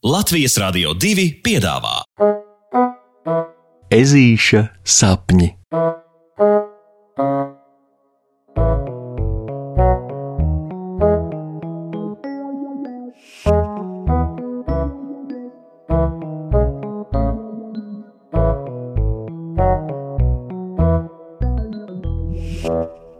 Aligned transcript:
Latvijas 0.00 0.54
Rādio 0.56 0.94
2 0.96 1.42
piedāvā 1.44 1.98
Ezīša 3.92 4.62
sapņi. 4.80 5.48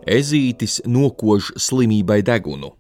Ezītis 0.09 0.81
nokož 0.89 1.53
slimībai 1.61 2.23
degunu. 2.25 2.73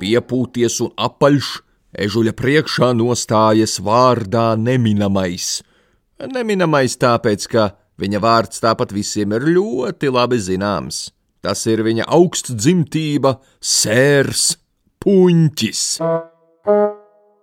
Piepūties 0.00 0.80
un 0.88 0.96
apaļš, 0.96 1.52
ežuļa 1.98 2.34
priekšā 2.38 2.92
nostājas 2.98 3.78
vārdā 3.84 4.54
neminamais. 4.58 5.62
Neminamais 6.30 6.96
tāpēc, 7.00 7.46
ka 7.50 7.70
viņa 8.00 8.22
vārds 8.22 8.62
tāpat 8.64 8.94
visiem 8.94 9.34
ir 9.36 9.48
ļoti 9.56 10.12
labi 10.14 10.40
zināms. 10.40 11.08
Tas 11.44 11.66
ir 11.68 11.84
viņa 11.84 12.08
augsts 12.08 12.54
dzimtība, 12.56 13.36
sērs, 13.60 14.54
puņķis. 15.04 15.86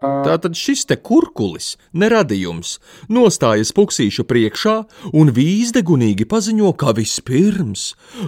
Tātad 0.01 0.55
šis 0.57 0.87
te 0.89 0.95
kurkulis, 0.97 1.75
neradījums, 1.93 2.79
nostājas 3.13 3.69
puksīša 3.77 4.23
priekšā 4.25 4.73
un 5.13 5.29
vīzdegunīgi 5.35 6.25
paziņo, 6.29 6.71
ka 6.81 6.95
vispirms, 6.97 7.83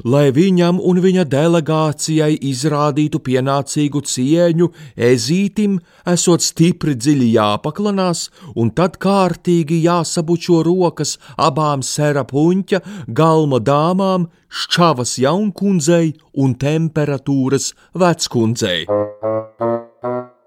lai 0.06 0.28
viņam 0.36 0.78
un 0.78 1.02
viņa 1.02 1.26
delegācijai 1.34 2.36
izrādītu 2.52 3.24
pienācīgu 3.26 4.04
cieņu, 4.06 4.70
ezītim 5.10 5.80
esot 6.14 6.46
stipri 6.46 6.94
dziļi 6.94 7.32
jāpaklanās 7.40 8.28
un 8.54 8.70
tad 8.78 9.00
kārtīgi 9.02 9.82
jāsabučo 9.88 10.62
rokas 10.68 11.16
abām 11.42 11.82
sera 11.82 12.22
puņķa, 12.30 12.84
galma 13.10 13.58
dāmām, 13.58 14.30
šķavas 14.54 15.16
jaunkundzei 15.26 16.14
un 16.38 16.54
temperatūras 16.54 17.72
veckundzei. 17.98 18.86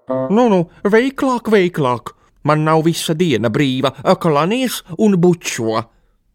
Nu, 0.07 0.47
nu, 0.47 0.63
veiklāk, 0.87 1.51
veiklāk. 1.51 2.13
Man 2.47 2.63
nav 2.63 2.85
visa 2.87 3.11
diena 3.17 3.51
brīva, 3.51 3.91
klanies 4.23 4.81
un 5.03 5.17
bučo. 5.19 5.83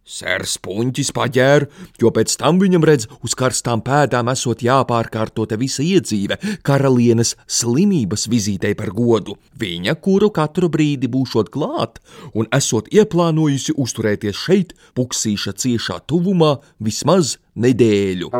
Sērs 0.02 0.56
puņķis 0.58 1.12
paģēra, 1.14 1.68
jo 2.02 2.10
pēc 2.10 2.34
tam 2.40 2.58
viņam 2.58 2.82
redz, 2.84 3.06
uz 3.22 3.36
karstām 3.38 3.84
pēdām 3.86 4.28
esot 4.32 4.64
jāpārkārtota 4.66 5.54
visa 5.60 5.84
iedzīve 5.86 6.40
karalienes 6.66 7.36
slimības 7.46 8.26
vizītei 8.28 8.74
par 8.76 8.90
godu. 8.92 9.38
Viņa, 9.62 9.94
kuru 10.02 10.32
katru 10.34 10.68
brīdi 10.74 11.06
būšot 11.06 11.54
klāt 11.54 12.02
un 12.34 12.50
esot 12.52 12.90
ieplānojusi 12.90 13.78
uzturēties 13.78 14.42
šeit, 14.42 14.76
puksīša 14.98 15.54
ciešā 15.64 16.02
tuvumā 16.10 16.56
vismaz 16.82 17.38
nedēļu. 17.54 18.34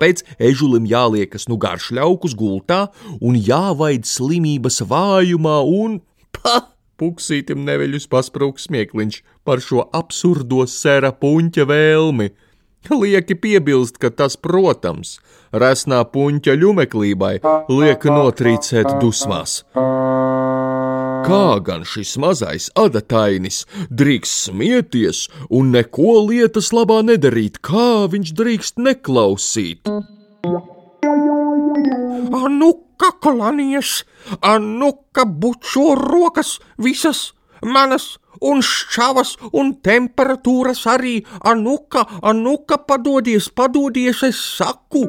Tāpēc 0.00 0.22
ežulim 0.40 0.86
jāliekas 0.88 1.44
nu 1.52 1.58
garš 1.60 1.90
ļaukus 1.92 2.32
gultā 2.32 2.86
un 3.20 3.34
jāvaid 3.36 4.08
slimības 4.08 4.80
vājumā 4.88 5.58
un 5.68 5.98
pa! 6.32 6.70
Puksītim 7.00 7.66
neveļus 7.68 8.08
pasprūks 8.12 8.66
smiekliņš 8.68 9.18
par 9.44 9.60
šo 9.64 9.86
absurdo 9.96 10.64
sēra 10.68 11.12
puņķa 11.16 11.64
vēlmi. 11.68 12.30
Lieki 12.88 13.36
piebilst, 13.40 14.00
ka 14.00 14.08
tas, 14.08 14.36
protams, 14.40 15.18
resnā 15.52 16.00
puņķa 16.08 16.56
ļumeklībai 16.60 17.34
liek 17.68 18.08
notrīcēt 18.08 18.96
dusmās. 19.04 19.60
Kā 21.26 21.60
gan 21.66 21.82
šis 21.86 22.14
mazais 22.22 22.68
adatainis 22.78 23.64
drīkst 24.00 24.46
smieties 24.46 25.24
un 25.58 25.72
neko 25.74 26.14
lietas 26.28 26.70
labā 26.76 27.00
nedarīt, 27.06 27.58
kā 27.66 28.06
viņš 28.12 28.32
drīkst 28.38 28.80
neklausīt? 28.86 29.90
Anuka 32.40 33.12
klanies, 33.24 33.92
anuka 34.40 35.26
bučo 35.26 35.94
rokas 36.00 36.56
visas 36.78 37.30
manas 37.62 38.16
un 38.40 38.64
šķavas 38.64 39.36
un 39.52 39.74
temperatūras 39.84 40.86
arī, 40.94 41.20
anuka, 41.44 42.06
anuka 42.22 42.80
padodies, 42.88 43.50
padodies, 43.52 44.24
es 44.30 44.44
saku. 44.56 45.06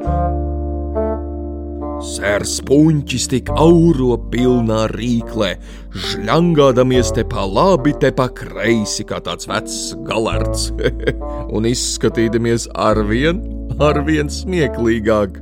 Sērs 2.02 2.56
puņķis 2.66 3.28
tik 3.30 3.50
auro 3.54 4.16
pilnā 4.32 4.88
rīklē, 4.90 5.52
žļangādamies 5.94 7.12
te 7.14 7.22
pa 7.30 7.44
labi, 7.46 7.92
te 8.02 8.10
pa 8.16 8.26
kreisi, 8.34 9.04
kā 9.06 9.20
tāds 9.22 9.46
vecs 9.46 9.76
galards, 10.08 10.72
un 11.54 11.68
izskatīdamies 11.70 12.66
arvien, 12.74 13.38
arvien 13.78 14.32
smieklīgāk. 14.34 15.38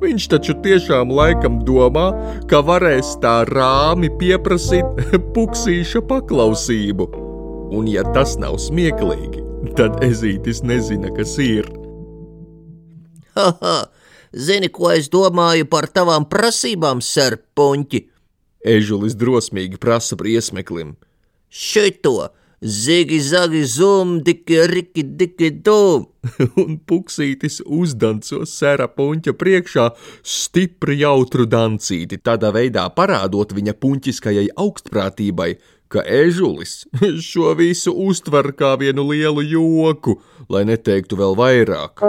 Viņš 0.00 0.30
taču 0.32 0.56
tiešām 0.64 1.12
laikam 1.12 1.60
domā, 1.68 2.08
ka 2.48 2.62
varēs 2.64 3.18
tā 3.20 3.42
rāmi 3.50 4.08
pieprasīt 4.16 5.04
puksīša 5.36 6.00
paklausību. 6.08 7.10
Un 7.76 7.92
ja 7.92 8.08
tas 8.16 8.38
nav 8.40 8.56
smieklīgi, 8.56 9.44
tad 9.76 10.00
ezītis 10.08 10.64
nezina, 10.64 11.12
kas 11.12 11.36
ir. 11.44 11.68
Ha, 13.36 13.52
ha! 13.60 13.78
Zini, 14.30 14.68
ko 14.70 14.92
es 14.94 15.08
domāju 15.10 15.66
par 15.70 15.88
tavām 15.90 16.28
prasībām, 16.30 17.00
serpuņķi? 17.02 18.04
Ežulis 18.70 19.16
drosmīgi 19.18 19.80
prasa 19.80 20.18
briesmeklim. 20.20 20.94
Šito! 21.50 22.30
Zigi, 22.60 23.16
zagi, 23.24 23.62
zum, 23.64 24.18
diki, 24.20 24.58
riki, 24.68 25.02
diki, 25.02 25.48
dum! 25.64 26.04
Un 26.60 26.76
puksītis 26.84 27.62
uzdanco 27.64 28.42
sēra 28.44 28.84
puņķa 28.92 29.32
priekšā 29.40 29.86
stipri 30.20 30.98
jautru 31.00 31.48
dancīti, 31.48 32.20
tādā 32.20 32.52
veidā 32.52 32.84
parādot 32.92 33.56
viņa 33.56 33.74
puņķiskajai 33.80 34.46
augstprātībai, 34.60 35.54
ka 35.88 36.04
ežulis 36.04 36.84
šo 37.30 37.56
visu 37.56 37.96
uztver 37.96 38.52
kā 38.52 38.76
vienu 38.76 39.08
lielu 39.08 39.48
joku, 39.56 40.20
lai 40.52 40.66
neteiktu 40.68 41.16
vēl 41.16 41.40
vairāk. 41.40 42.04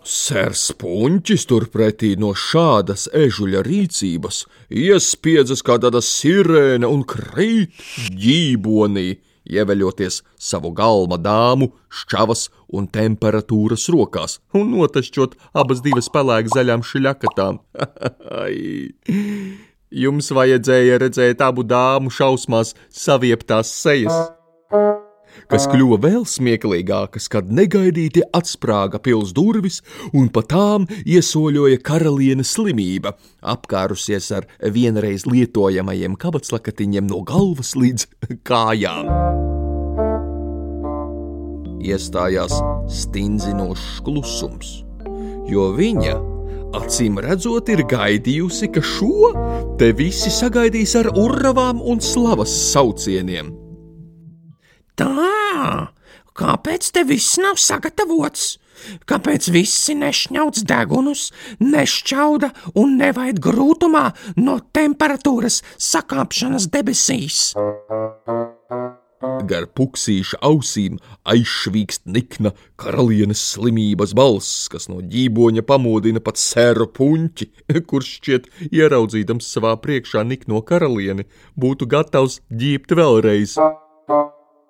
Sērs 0.00 0.70
puņķis 0.80 1.42
turpretī 1.50 2.14
no 2.16 2.30
šādas 2.32 3.04
ežuļa 3.12 3.60
rīcības 3.66 4.46
iespiedzas 4.72 5.60
kā 5.66 5.76
tāda 5.82 6.00
sirēna 6.00 6.88
un 6.88 7.02
krīt 7.04 7.76
ģībonī, 8.08 9.20
ieveļoties 9.44 10.22
savu 10.40 10.72
galma 10.72 11.20
dāmu, 11.20 11.68
šķavas 11.92 12.48
un 12.72 12.88
temperatūras 12.88 13.90
rokās 13.92 14.38
un 14.56 14.72
notašķot 14.72 15.36
abas 15.52 15.84
divas 15.84 16.08
pelēk 16.08 16.48
zaļām 16.54 16.86
šļakatām. 16.86 17.60
Jums 20.00 20.32
vajadzēja 20.32 21.00
redzēt 21.02 21.42
abu 21.44 21.66
dāmu 21.66 22.08
šausmās 22.14 22.72
savieptās 22.88 23.74
sejas 23.82 24.30
kas 25.50 25.66
kļuva 25.70 26.00
vēl 26.04 26.24
smieklīgākas, 26.28 27.28
kad 27.32 27.50
negaidīti 27.52 28.24
atsprāga 28.36 29.00
pils 29.02 29.34
durvis 29.36 29.80
un 30.12 30.30
pa 30.32 30.44
tām 30.46 30.86
iesoļoja 31.04 31.80
karalienes 31.86 32.54
slimība, 32.56 33.14
apkārusies 33.40 34.30
ar 34.36 34.48
vienreiz 34.60 35.26
lietojamajiem 35.28 36.16
kabatslakatiņiem 36.20 37.10
no 37.10 37.22
galvas 37.26 37.74
līdz 37.78 38.08
kājām. 38.48 39.10
Iestājās 41.80 42.58
stingzinošs 42.92 44.02
klusums, 44.04 44.74
jo 45.48 45.70
viņa 45.78 46.18
acīm 46.76 47.18
redzot, 47.24 47.70
ir 47.72 47.82
gaidījusi, 47.88 48.70
ka 48.74 48.82
šo 48.84 49.32
te 49.80 49.90
visi 49.96 50.32
sagaidīs 50.34 50.94
ar 51.00 51.10
urvām 51.18 51.82
un 51.82 52.02
slavas 52.04 52.52
saucieniem. 52.70 53.59
Tā, 55.00 55.88
kāpēc 56.36 56.90
te 56.92 57.06
viss 57.08 57.38
nav 57.40 57.56
sagatavots? 57.56 58.58
Kāpēc 59.08 59.48
visi 59.52 59.94
nešņauc 59.96 60.60
degunus, 60.68 61.30
nešķauda 61.60 62.50
un 62.80 62.98
nevaid 63.00 63.40
grūtumā 63.40 64.04
no 64.40 64.58
temperatūras 64.76 65.62
sakāpšanas 65.80 66.68
debesīs? 66.74 67.40
Gar 69.50 69.66
puksīša 69.76 70.40
ausīm 70.44 70.98
aizšvīkst 71.32 72.04
nikna 72.12 72.52
karalienes 72.80 73.40
slimības 73.54 74.12
balss, 74.16 74.66
kas 74.72 74.88
no 74.92 75.00
ģīboņa 75.00 75.64
pamodina 75.68 76.20
pat 76.24 76.40
sēru 76.40 76.90
puņķi, 76.96 77.48
kurš 77.88 78.12
šķiet 78.18 78.50
ieraudzīdams 78.68 79.48
savā 79.56 79.76
priekšā 79.80 80.26
nikno 80.28 80.60
karalieni, 80.60 81.28
būtu 81.56 81.88
gatavs 81.88 82.42
ģībt 82.52 82.96
vēlreiz. 83.00 83.56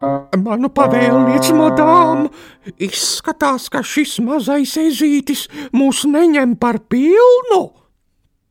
Manu 0.01 0.71
pavēlniec, 0.73 1.51
madām, 1.53 2.31
izskatās, 2.81 3.67
ka 3.69 3.83
šis 3.85 4.15
mazais 4.25 4.73
ezītis 4.81 5.45
mūs 5.77 6.07
neņem 6.09 6.57
par 6.57 6.81
pilnu. 6.89 7.61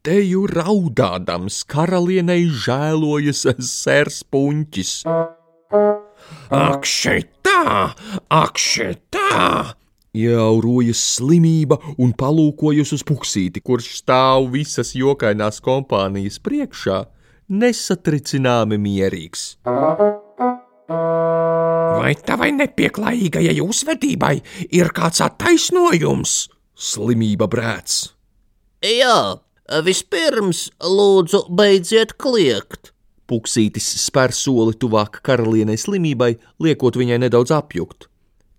teju 0.06 0.46
raudādams 0.48 1.64
karalienei 1.70 2.46
žēlojas 2.48 3.42
sērs 3.66 4.22
puņķis. 4.30 4.94
Ak, 6.54 6.86
šitā, 6.86 7.66
ak, 8.30 8.62
šitā! 8.62 9.74
Iaurojas 10.14 11.02
slimība 11.18 11.78
un 12.02 12.14
palūkojas 12.18 12.94
uz 12.98 13.04
puksīti, 13.06 13.62
kurš 13.62 13.92
stāv 14.00 14.50
visas 14.54 14.96
jokainās 14.98 15.62
kompānijas 15.66 16.40
priekšā, 16.42 17.04
nesatricināmi 17.50 18.82
mierīgs. 18.82 19.54
Vai 20.90 22.16
tavai 22.26 22.50
nepieklājīgajai 22.58 23.60
uzvedībai 23.62 24.36
ir 24.74 24.90
kāds 24.96 25.22
attaisnojums? 25.22 26.48
Slimība 26.80 27.46
brēc. 27.52 27.98
Jā, 28.82 29.38
vispirms 29.86 30.70
lūdzu 30.82 31.44
beidziet 31.54 32.16
kliegt. 32.18 32.94
Puksītis 33.30 33.86
spēr 34.02 34.34
soli 34.34 34.74
tuvāk 34.82 35.20
karalienei 35.22 35.78
slimībai, 35.78 36.32
liekot 36.64 36.98
viņai 36.98 37.20
nedaudz 37.22 37.54
apjukt. 37.54 38.08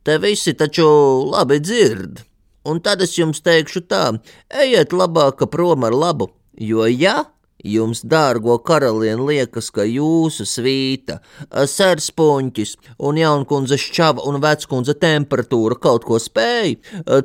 Te 0.06 0.20
visi 0.22 0.54
taču 0.54 0.86
labi 1.32 1.58
dzird. 1.58 2.22
Un 2.70 2.78
tad 2.84 3.02
es 3.02 3.16
jums 3.18 3.40
teikšu 3.42 3.88
tā, 3.90 4.04
ejiet 4.52 4.94
labāk 4.94 5.42
prom 5.50 5.88
ar 5.88 5.96
labu, 5.96 6.28
jo 6.60 6.86
ja 6.86 7.24
jums, 7.64 8.02
dārgo 8.06 8.56
karalieni, 8.64 9.26
liekas, 9.28 9.70
ka 9.74 9.84
jūsu 9.86 10.46
svīta, 10.48 11.20
sērs 11.50 12.10
puņķis 12.16 12.76
un 13.06 13.20
jaunkundze 13.20 13.78
šķava 13.80 14.26
un 14.30 14.40
veckundze 14.42 14.96
temperatūra 15.00 15.78
kaut 15.80 16.06
ko 16.08 16.20
spēj, 16.22 16.76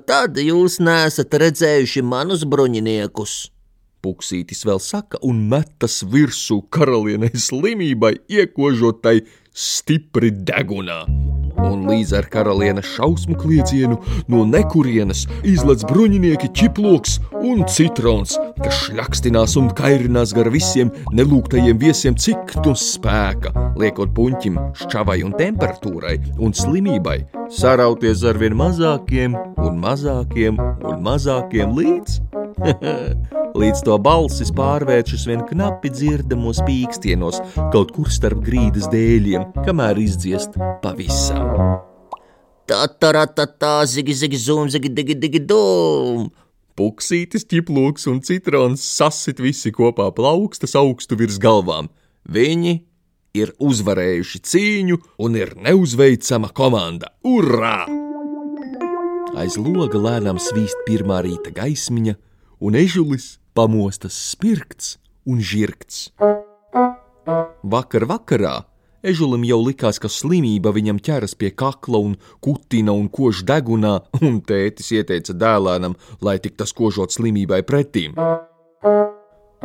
tad 0.08 0.40
jūs 0.42 0.80
nesat 0.84 1.36
redzējuši 1.42 2.06
manus 2.06 2.46
bruņiniekus. 2.50 3.36
Puksītis 4.06 4.62
vēl 4.68 4.78
saka 4.84 5.18
un 5.26 5.48
metas 5.50 6.04
virsū 6.06 6.62
karalienei 6.70 7.34
slimībai, 7.34 8.14
iekožot 8.30 9.02
tai 9.02 9.20
stipri 9.50 10.30
degunā 10.30 11.06
un 11.70 11.86
līdz 11.90 12.14
ar 12.20 12.28
karalienes 12.32 12.88
šausmu 12.96 13.38
kliedzienu 13.40 13.98
no 14.32 14.44
nekurienes 14.50 15.26
izlec 15.48 15.86
bruņinieki 15.90 16.52
ķiploks 16.56 17.18
un 17.42 17.66
citrons, 17.72 18.38
kas 18.62 18.86
šļakstinās 18.86 19.58
un 19.62 19.72
kairinās 19.78 20.34
gar 20.36 20.50
visiem 20.54 20.92
nelūgtajiem 21.16 21.80
viesiem 21.82 22.18
ciktu 22.20 22.76
spēka, 22.80 23.54
liekot 23.80 24.14
puņķim, 24.16 24.60
šķavai 24.84 25.22
un 25.28 25.36
temperatūrai 25.40 26.18
un 26.40 26.56
slimībai 26.56 27.20
sarauties 27.54 28.24
ar 28.26 28.40
vien 28.42 28.58
mazākiem 28.58 29.36
un 29.66 29.80
mazākiem 29.84 30.60
un 30.60 31.06
mazākiem 31.06 31.76
līdz. 31.78 32.45
Līdz 33.60 33.82
to 33.88 33.98
balsis 34.02 34.52
pārvēršas 34.56 35.26
vien 35.30 35.44
knapi 35.50 35.92
dzirdamos 35.92 36.62
pīkstienos 36.68 37.42
kaut 37.74 37.92
kur 37.96 38.12
starp 38.12 38.44
grīdas 38.46 38.88
dēļiem, 38.94 39.52
kamēr 39.66 40.00
izdziest 40.02 40.58
pavisam. 40.84 41.52
Tā 42.66 42.88
tā 42.98 43.12
tā 43.36 43.46
tā 43.46 43.76
zigi 43.86 44.16
zigi 44.18 44.40
zum 44.42 44.72
zigi 44.74 44.90
digi 44.90 45.16
digi 45.20 45.44
dum. 45.44 46.32
Puksītis, 46.76 47.46
ķiploks 47.48 48.10
un 48.12 48.20
citrons 48.26 48.82
sasit 48.84 49.40
visi 49.40 49.72
kopā 49.72 50.10
plaukstas 50.16 50.76
augstu 50.76 51.16
virs 51.16 51.38
galvām. 51.40 51.88
Viņi 52.28 52.74
ir 53.38 53.54
uzvarējuši 53.64 54.42
cīņu 54.50 54.98
un 55.24 55.38
ir 55.40 55.54
neuzveicama 55.62 56.52
komanda. 56.56 57.14
Urā! 57.24 57.86
Aiz 59.36 59.58
loga 59.60 60.00
lēnām 60.00 60.40
svīst 60.40 60.84
pirmā 60.88 61.22
rīta 61.26 61.52
gaismiņa, 61.56 62.16
un 62.66 62.74
ežulis 62.74 63.36
pamostas 63.54 64.16
spirgts 64.32 64.96
un 65.30 65.38
žirgts. 65.38 66.10
Vakar 67.62 68.06
vakarā 68.10 68.56
ežulim 69.06 69.44
jau 69.46 69.60
likās, 69.62 70.00
ka 70.02 70.10
slimība 70.10 70.74
viņam 70.74 70.98
ķeras 71.06 71.38
pie 71.38 71.52
kakla 71.54 72.02
un 72.08 72.16
kutina 72.42 72.96
un 72.98 73.06
kož 73.14 73.44
degunā, 73.46 74.00
un 74.26 74.42
tētis 74.42 74.90
ieteica 74.98 75.36
dēlēnam, 75.38 75.94
lai 76.26 76.40
tik 76.42 76.58
tas 76.58 76.74
kožot 76.74 77.14
slimībai 77.14 77.62
pretīm. 77.70 78.18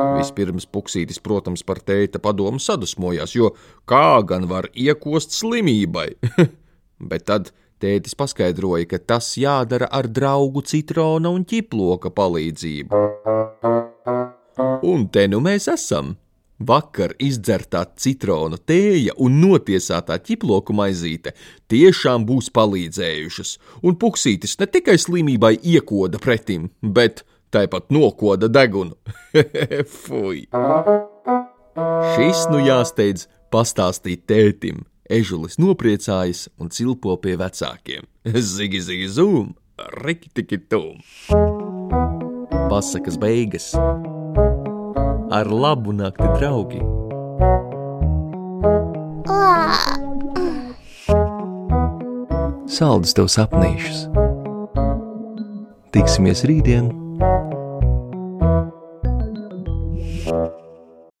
Vispirms 0.01 0.67
puksītis, 0.69 1.17
protams, 1.21 1.65
par 1.65 1.81
tēta 1.81 2.21
padomu 2.21 2.61
sadusmojās, 2.61 3.33
jo 3.37 3.55
kā 3.89 4.21
gan 4.29 4.45
var 4.49 4.69
iekost 4.77 5.33
slimībai? 5.33 6.07
Bet 7.11 7.25
tad 7.29 7.49
tētis 7.81 8.15
paskaidroja, 8.17 8.87
ka 8.93 9.01
tas 9.13 9.33
jādara 9.39 9.89
ar 9.91 10.07
draugu 10.07 10.63
citrona 10.65 11.31
un 11.33 11.45
ķiploka 11.47 12.13
palīdzību. 12.15 13.05
Un 14.91 15.07
te 15.13 15.27
nu 15.31 15.41
mēs 15.43 15.69
esam! 15.71 16.15
Vakar 16.61 17.15
izdzertā 17.17 17.81
citrona 17.97 18.59
tēja 18.69 19.15
un 19.25 19.39
notiesātā 19.41 20.19
ķiploku 20.21 20.75
maizīte 20.77 21.33
tiešām 21.73 22.27
būs 22.29 22.51
palīdzējušas, 22.53 23.55
un 23.81 23.97
puksītis 23.97 24.59
ne 24.61 24.67
tikai 24.69 24.97
slimībai 25.01 25.55
iekoda 25.73 26.21
pretim, 26.21 26.69
bet 26.81 27.23
tāpat 27.53 27.89
nokoda 27.89 28.51
degunu. 28.51 28.93
Fui! 30.03 30.45
Šis 32.13 32.45
nu 32.51 32.61
jāsteidz 32.61 33.27
pastāstīt 33.51 34.27
tētim. 34.29 34.85
Ežulis 35.11 35.57
nopriecājas 35.59 36.45
un 36.55 36.69
cilpo 36.71 37.17
pie 37.19 37.33
vecākiem. 37.35 38.05
Zigi, 38.53 38.79
zigi, 38.79 39.09
zum, 39.11 39.49
rikti, 40.05 40.45
tum. 40.71 41.01
Pasakas 42.71 43.19
beigas. 43.19 43.73
Ar 45.31 45.51
labu 45.51 45.91
nakti, 45.91 46.29
draugi! 46.39 46.79
Saldus 52.71 53.11
tev 53.11 53.27
sapnīšus! 53.35 54.07
Tiksimies 55.91 56.47
rītdien! 56.47 57.00